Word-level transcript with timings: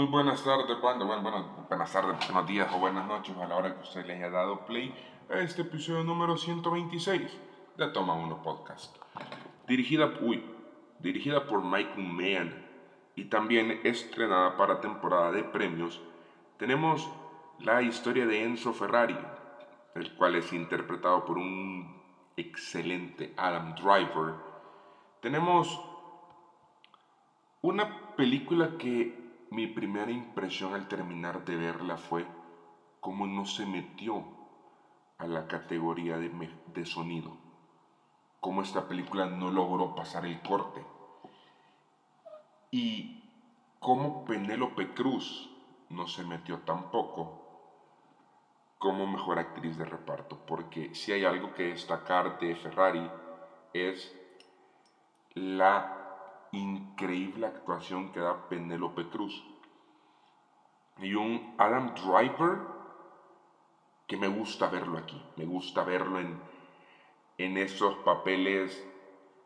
Muy 0.00 0.08
buenas 0.08 0.42
tardes, 0.42 0.80
banda. 0.80 1.04
Bueno, 1.04 1.20
bueno, 1.20 1.66
buenas 1.68 1.92
tardes, 1.92 2.16
buenos 2.26 2.48
días 2.48 2.72
o 2.72 2.78
buenas 2.78 3.06
noches 3.06 3.36
a 3.36 3.46
la 3.46 3.54
hora 3.54 3.74
que 3.74 3.82
usted 3.82 4.06
le 4.06 4.14
haya 4.14 4.30
dado 4.30 4.64
play 4.64 4.94
a 5.28 5.40
este 5.40 5.60
episodio 5.60 6.02
número 6.02 6.38
126 6.38 7.30
de 7.76 7.86
Toma 7.88 8.14
Uno 8.14 8.42
Podcast. 8.42 8.96
Dirigida, 9.68 10.10
uy, 10.22 10.42
dirigida 11.00 11.46
por 11.46 11.62
Michael 11.62 12.08
Mann 12.08 12.66
y 13.14 13.24
también 13.24 13.82
estrenada 13.84 14.56
para 14.56 14.80
temporada 14.80 15.32
de 15.32 15.44
premios, 15.44 16.00
tenemos 16.56 17.06
la 17.58 17.82
historia 17.82 18.24
de 18.24 18.42
Enzo 18.42 18.72
Ferrari, 18.72 19.18
el 19.96 20.16
cual 20.16 20.36
es 20.36 20.50
interpretado 20.54 21.26
por 21.26 21.36
un 21.36 22.02
excelente 22.38 23.34
Adam 23.36 23.74
Driver. 23.74 24.32
Tenemos 25.20 25.78
una 27.60 28.16
película 28.16 28.78
que 28.78 29.19
mi 29.50 29.66
primera 29.66 30.10
impresión 30.10 30.74
al 30.74 30.86
terminar 30.86 31.44
de 31.44 31.56
verla 31.56 31.96
fue 31.96 32.26
cómo 33.00 33.26
no 33.26 33.44
se 33.44 33.66
metió 33.66 34.24
a 35.18 35.26
la 35.26 35.48
categoría 35.48 36.16
de, 36.18 36.86
sonido, 36.86 37.36
cómo 38.40 38.62
esta 38.62 38.88
película 38.88 39.26
no 39.26 39.50
logró 39.50 39.94
pasar 39.94 40.24
el 40.24 40.40
corte. 40.40 40.84
Y 42.70 43.24
cómo 43.80 44.24
Penélope 44.24 44.94
Cruz 44.94 45.50
no 45.88 46.06
se 46.06 46.24
metió 46.24 46.60
tampoco 46.60 47.40
como 48.78 49.06
mejor 49.06 49.38
actriz 49.38 49.76
de 49.76 49.84
reparto, 49.84 50.38
porque 50.46 50.94
si 50.94 51.12
hay 51.12 51.24
algo 51.24 51.52
que 51.52 51.64
destacar 51.64 52.38
de 52.38 52.54
Ferrari 52.54 53.10
es 53.74 54.16
la 55.34 55.99
increíble 56.52 57.46
actuación 57.46 58.12
que 58.12 58.20
da 58.20 58.48
Penélope 58.48 59.08
Cruz. 59.08 59.44
Y 60.98 61.14
un 61.14 61.54
Adam 61.58 61.94
Driver 61.94 62.58
que 64.06 64.16
me 64.16 64.28
gusta 64.28 64.68
verlo 64.68 64.98
aquí, 64.98 65.22
me 65.36 65.44
gusta 65.44 65.84
verlo 65.84 66.18
en, 66.18 66.40
en 67.38 67.56
esos 67.56 67.94
papeles 67.98 68.86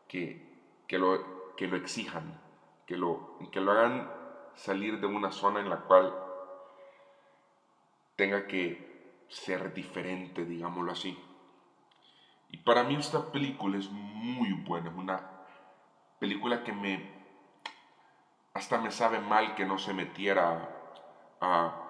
que, 0.07 0.41
que, 0.87 0.97
lo, 0.97 1.53
que 1.55 1.67
lo 1.67 1.77
exijan, 1.77 2.41
que 2.85 2.97
lo, 2.97 3.37
que 3.51 3.61
lo 3.61 3.71
hagan 3.71 4.11
salir 4.55 4.99
de 4.99 5.07
una 5.07 5.31
zona 5.31 5.59
en 5.59 5.69
la 5.69 5.81
cual 5.81 6.13
tenga 8.15 8.47
que 8.47 9.23
ser 9.29 9.73
diferente, 9.73 10.45
digámoslo 10.45 10.91
así. 10.91 11.17
Y 12.49 12.57
para 12.57 12.83
mí 12.83 12.95
esta 12.95 13.31
película 13.31 13.77
es 13.77 13.89
muy 13.91 14.53
buena, 14.53 14.89
es 14.89 14.95
una 14.95 15.34
película 16.19 16.63
que 16.63 16.73
me 16.73 17.15
hasta 18.55 18.77
me 18.77 18.89
sabe 18.89 19.19
mal 19.19 19.53
que 19.55 19.65
no 19.65 19.77
se 19.77 19.93
metiera 19.93 20.69
a, 21.41 21.85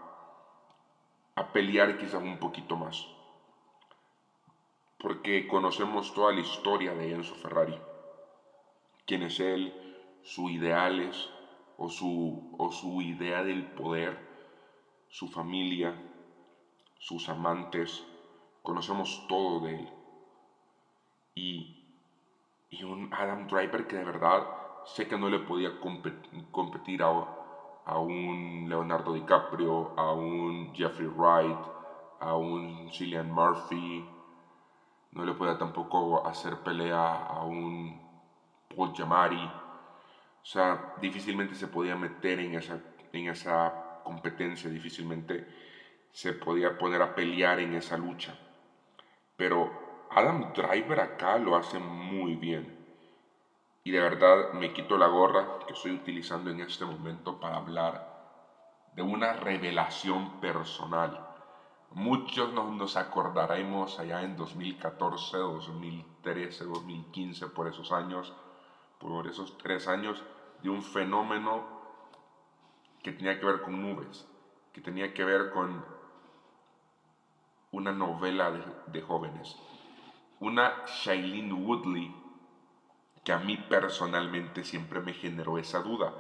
a 1.36 1.54
pelear 1.54 1.98
quizás 2.00 2.24
un 2.24 2.40
poquito 2.40 2.76
más. 2.76 3.06
Porque 4.98 5.48
conocemos 5.48 6.12
toda 6.16 6.34
la 6.34 6.40
historia 6.40 6.96
de 6.96 7.14
Enzo 7.14 7.36
Ferrari. 7.36 7.80
Quién 9.06 9.22
es 9.22 9.40
él, 9.40 9.74
sus 10.24 10.50
ideales 10.50 11.30
o 11.78 11.90
su, 11.90 12.56
o 12.58 12.72
su 12.72 13.00
idea 13.04 13.44
del 13.44 13.68
poder, 13.74 14.18
su 15.08 15.28
familia, 15.28 15.96
sus 16.98 17.30
amantes. 17.30 18.04
Conocemos 18.64 19.28
todo 19.28 19.60
de 19.60 19.76
él. 19.76 19.90
Y 21.36 21.75
y 22.70 22.84
un 22.84 23.14
Adam 23.14 23.48
Driver 23.48 23.88
que 23.88 23.98
de 23.98 24.04
verdad 24.04 24.44
sé 24.86 25.08
que 25.08 25.18
no 25.18 25.30
le 25.30 25.40
podía 25.40 25.80
competir 26.52 27.04
a, 27.04 27.08
a 27.86 28.00
un 28.00 28.66
Leonardo 28.68 29.14
DiCaprio, 29.14 29.94
a 29.98 30.14
un 30.14 30.74
Jeffrey 30.74 31.08
Wright, 31.08 31.58
a 32.20 32.36
un 32.36 32.92
Cillian 32.92 33.32
Murphy, 33.32 34.08
no 35.12 35.26
le 35.26 35.34
podía 35.34 35.58
tampoco 35.58 36.26
hacer 36.28 36.60
pelea 36.60 37.26
a 37.26 37.44
un 37.44 38.02
Paul 38.76 38.94
Giamatti, 38.94 39.44
o 39.46 40.46
sea, 40.46 40.94
difícilmente 41.02 41.56
se 41.56 41.68
podía 41.68 41.96
meter 41.96 42.40
en 42.40 42.56
esa, 42.56 42.80
en 43.12 43.30
esa 43.30 44.02
competencia, 44.04 44.70
difícilmente 44.70 45.48
se 46.12 46.34
podía 46.34 46.78
poner 46.78 47.02
a 47.02 47.16
pelear 47.16 47.60
en 47.60 47.74
esa 47.74 47.98
lucha. 47.98 48.38
Pero 49.36 49.85
Adam 50.16 50.54
Driver 50.54 51.02
acá 51.02 51.38
lo 51.38 51.58
hace 51.58 51.78
muy 51.78 52.36
bien. 52.38 52.74
Y 53.84 53.92
de 53.92 54.00
verdad 54.00 54.54
me 54.54 54.72
quito 54.72 54.98
la 54.98 55.08
gorra 55.08 55.60
que 55.68 55.74
estoy 55.74 55.92
utilizando 55.92 56.50
en 56.50 56.62
este 56.62 56.86
momento 56.86 57.38
para 57.38 57.58
hablar 57.58 58.16
de 58.96 59.02
una 59.02 59.34
revelación 59.34 60.40
personal. 60.40 61.20
Muchos 61.92 62.54
nos, 62.54 62.96
acordaremos 62.96 64.00
allá 64.00 64.22
en 64.22 64.38
2014, 64.38 65.36
2013, 65.36 66.64
2015, 66.64 67.48
por 67.48 67.68
esos 67.68 67.92
años, 67.92 68.34
por 69.00 69.28
esos 69.28 69.58
tres 69.58 69.86
años, 69.90 70.24
de 70.64 70.70
un 70.70 70.82
fenómeno 70.82 71.66
que 73.04 73.12
tenía 73.12 73.38
que 73.38 73.46
ver 73.46 73.62
con 73.62 73.82
nubes, 73.82 74.26
que 74.72 74.80
tenía 74.80 75.14
que 75.14 75.26
ver 75.26 75.52
con 75.52 75.84
una 77.74 77.92
novela 77.92 78.50
de 78.88 79.02
jóvenes 79.02 79.58
una 80.40 80.86
Shailene 80.86 81.54
Woodley 81.54 82.14
que 83.24 83.34
a 83.34 83.40
mí 83.40 83.58
personalmente 83.58 84.64
siempre 84.64 85.00
me 85.00 85.14
generó 85.14 85.58
esa 85.58 85.80
duda 85.80 86.14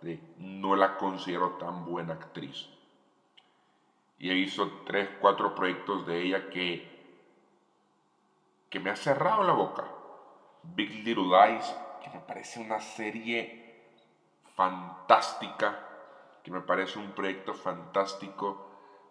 de 0.00 0.20
no 0.38 0.76
la 0.76 0.96
considero 0.96 1.52
tan 1.52 1.84
buena 1.84 2.14
actriz. 2.14 2.68
Y 4.18 4.30
he 4.30 4.34
visto 4.34 4.82
tres, 4.84 5.08
cuatro 5.20 5.54
proyectos 5.54 6.06
de 6.06 6.22
ella 6.22 6.50
que, 6.50 6.88
que 8.68 8.80
me 8.80 8.90
ha 8.90 8.96
cerrado 8.96 9.44
la 9.44 9.52
boca. 9.52 9.84
Big 10.64 11.04
Little 11.04 11.24
Lies, 11.24 11.72
que 12.02 12.10
me 12.10 12.20
parece 12.20 12.60
una 12.60 12.80
serie 12.80 13.84
fantástica, 14.56 15.78
que 16.42 16.50
me 16.50 16.60
parece 16.60 16.98
un 16.98 17.12
proyecto 17.12 17.54
fantástico. 17.54 18.66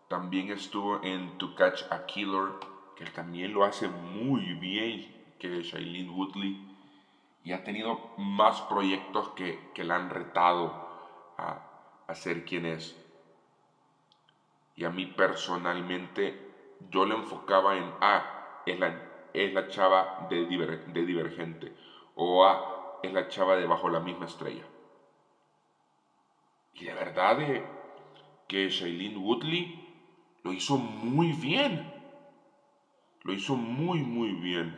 También 0.09 0.51
estuvo 0.51 1.01
en 1.03 1.37
To 1.37 1.55
Catch 1.55 1.83
a 1.91 2.05
Killer, 2.05 2.51
que 2.97 3.05
también 3.05 3.53
lo 3.53 3.63
hace 3.63 3.87
muy 3.87 4.53
bien 4.55 5.35
que 5.39 5.61
Shailene 5.61 6.09
Woodley 6.09 6.59
y 7.43 7.53
ha 7.53 7.63
tenido 7.63 8.11
más 8.17 8.61
proyectos 8.61 9.29
que, 9.29 9.71
que 9.73 9.83
la 9.83 9.95
han 9.95 10.09
retado 10.09 10.73
a, 11.37 12.03
a 12.07 12.15
ser 12.15 12.43
quien 12.43 12.65
es. 12.65 12.95
Y 14.75 14.83
a 14.83 14.89
mí 14.89 15.05
personalmente 15.05 16.47
yo 16.89 17.05
le 17.05 17.15
enfocaba 17.15 17.77
en, 17.77 17.91
ah, 18.01 18.61
es 18.65 18.79
la, 18.79 19.01
es 19.33 19.53
la 19.53 19.67
chava 19.67 20.27
de, 20.29 20.45
de 20.45 21.05
Divergente 21.05 21.73
o 22.15 22.45
ah, 22.45 22.99
es 23.03 23.13
la 23.13 23.27
chava 23.27 23.55
de 23.55 23.67
Bajo 23.67 23.89
la 23.89 23.99
misma 23.99 24.25
estrella. 24.25 24.65
Y 26.73 26.85
de 26.85 26.93
verdad 26.93 27.41
eh, 27.41 27.63
que 28.47 28.69
Shailene 28.69 29.17
Woodley 29.17 29.83
lo 30.43 30.53
hizo 30.53 30.77
muy 30.77 31.33
bien. 31.33 31.96
Lo 33.27 33.33
hizo 33.33 33.57
muy, 33.57 33.99
muy 34.03 34.31
bien. 34.31 34.73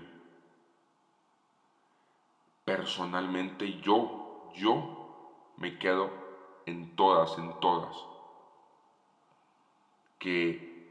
Personalmente 2.65 3.79
yo, 3.81 4.49
yo 4.55 5.53
me 5.57 5.77
quedo 5.77 6.09
en 6.65 6.95
todas, 6.95 7.37
en 7.37 7.59
todas. 7.59 7.95
Que 10.17 10.89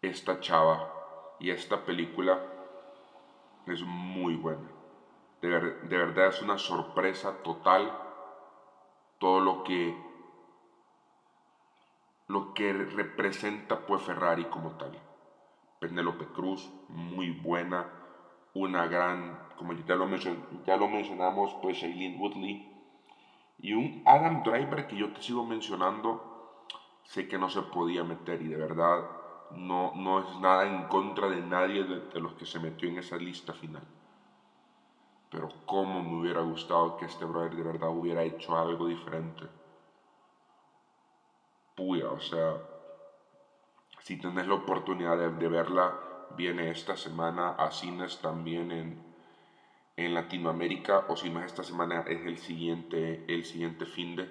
esta 0.00 0.38
chava 0.38 0.92
y 1.40 1.50
esta 1.50 1.84
película 1.84 2.40
es 3.66 3.82
muy 3.82 4.36
buena. 4.36 4.70
De, 5.42 5.48
de, 5.48 5.98
verdad 5.98 6.28
es 6.28 6.40
una 6.40 6.56
sorpresa 6.56 7.42
total 7.42 7.92
todo 9.18 9.40
lo 9.40 9.64
que 9.64 9.92
lo 12.28 12.54
que 12.54 12.72
representa 12.72 13.84
pues 13.84 14.02
Ferrari 14.02 14.44
como 14.44 14.70
tal. 14.76 15.13
Penélope 15.78 16.26
Cruz, 16.26 16.70
muy 16.88 17.30
buena, 17.30 17.86
una 18.54 18.86
gran, 18.86 19.38
como 19.56 19.72
ya 19.72 19.96
lo, 19.96 20.06
mencionamos, 20.88 21.56
pues 21.60 21.78
Shailene 21.78 22.16
Woodley, 22.16 22.70
y 23.58 23.72
un 23.72 24.02
Adam 24.06 24.42
Driver 24.42 24.86
que 24.86 24.96
yo 24.96 25.12
te 25.12 25.22
sigo 25.22 25.44
mencionando, 25.44 26.58
sé 27.04 27.28
que 27.28 27.38
no 27.38 27.48
se 27.48 27.62
podía 27.62 28.04
meter 28.04 28.42
y 28.42 28.48
de 28.48 28.56
verdad 28.56 29.04
no, 29.50 29.92
no 29.94 30.20
es 30.20 30.38
nada 30.40 30.66
en 30.66 30.84
contra 30.84 31.28
de 31.28 31.40
nadie 31.40 31.84
de, 31.84 32.20
los 32.20 32.34
que 32.34 32.46
se 32.46 32.58
metió 32.60 32.88
en 32.88 32.98
esa 32.98 33.16
lista 33.16 33.52
final. 33.52 33.86
Pero 35.30 35.48
cómo 35.66 36.02
me 36.02 36.20
hubiera 36.20 36.42
gustado 36.42 36.96
que 36.96 37.06
este 37.06 37.24
brother 37.24 37.56
de 37.56 37.62
verdad 37.62 37.90
hubiera 37.90 38.22
hecho 38.22 38.56
algo 38.56 38.86
diferente. 38.86 39.46
Puya, 41.74 42.08
o 42.08 42.20
sea, 42.20 42.54
si 44.04 44.18
tienes 44.18 44.46
la 44.46 44.54
oportunidad 44.56 45.16
de, 45.16 45.48
verla, 45.48 45.98
viene 46.36 46.70
esta 46.70 46.94
semana 46.94 47.52
a 47.52 47.70
cines 47.70 48.20
también 48.20 48.70
en, 48.70 49.02
en 49.96 50.12
Latinoamérica, 50.12 51.06
o 51.08 51.16
si 51.16 51.30
no 51.30 51.40
es 51.40 51.46
esta 51.46 51.64
semana, 51.64 52.00
es 52.00 52.26
el 52.26 52.36
siguiente, 52.36 53.24
el 53.26 53.46
siguiente 53.46 53.86
fin 53.86 54.14
de. 54.14 54.30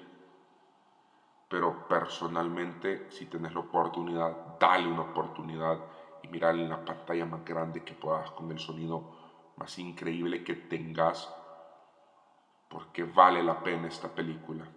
pero 1.49 1.87
personalmente, 1.87 3.07
si 3.09 3.25
tenés 3.25 3.55
la 3.55 3.61
oportunidad, 3.61 4.59
dale 4.59 4.87
una 4.87 5.01
oportunidad 5.01 5.79
y 6.21 6.27
mirar 6.27 6.53
en 6.53 6.69
la 6.69 6.85
pantalla 6.85 7.25
más 7.25 7.43
grande 7.43 7.83
que 7.83 7.95
puedas 7.95 8.29
con 8.29 8.51
el 8.51 8.59
sonido 8.59 9.09
más 9.55 9.79
increíble 9.79 10.43
que 10.43 10.53
tengas, 10.53 11.33
porque 12.69 13.05
vale 13.05 13.41
la 13.41 13.63
pena 13.63 13.87
esta 13.87 14.09
película. 14.09 14.67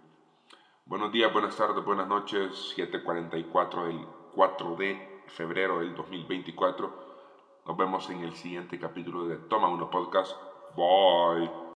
Buenos 0.87 1.11
días, 1.11 1.31
buenas 1.31 1.55
tardes, 1.55 1.85
buenas 1.85 2.07
noches, 2.07 2.73
7.44 2.75 3.85
del 3.85 4.07
4 4.37 4.75
de 4.75 5.23
febrero 5.29 5.79
del 5.79 5.95
2024. 5.95 6.93
Nos 7.65 7.75
vemos 7.75 8.07
en 8.11 8.19
el 8.19 8.35
siguiente 8.35 8.79
capítulo 8.79 9.27
de 9.27 9.37
Toma 9.37 9.67
Uno 9.67 9.89
Podcast. 9.89 10.37
Bye. 10.75 11.57